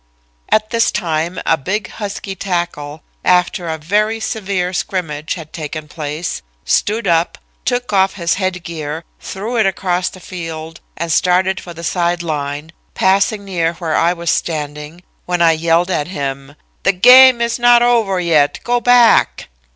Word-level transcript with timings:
"At 0.49 0.71
this 0.71 0.91
time, 0.91 1.39
a 1.45 1.55
big 1.57 1.87
husky 1.87 2.33
tackle, 2.33 3.03
after 3.23 3.67
a 3.69 3.77
very 3.77 4.19
severe 4.19 4.73
scrimmage 4.73 5.35
had 5.35 5.53
taken 5.53 5.87
place, 5.87 6.41
stood 6.65 7.05
up, 7.05 7.37
took 7.65 7.93
off 7.93 8.15
his 8.15 8.33
head 8.33 8.63
gear, 8.63 9.03
threw 9.19 9.57
it 9.57 9.67
across 9.67 10.09
the 10.09 10.19
field 10.19 10.79
and 10.97 11.11
started 11.11 11.59
for 11.59 11.75
the 11.75 11.83
side 11.83 12.23
line, 12.23 12.71
passing 12.95 13.45
near 13.45 13.73
where 13.75 13.95
I 13.95 14.11
was 14.13 14.31
standing, 14.31 15.03
when 15.27 15.39
I 15.39 15.51
yelled 15.51 15.91
at 15.91 16.07
him: 16.07 16.55
"'The 16.81 16.93
game 16.93 17.39
is 17.39 17.59
not 17.59 17.83
over 17.83 18.19
yet. 18.19 18.59
Go 18.63 18.79
back.' 18.79 19.49